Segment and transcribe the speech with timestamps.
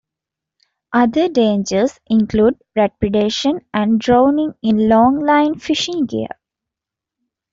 [0.93, 6.39] Other dangers include rat predation and drowning in longline fishing gear.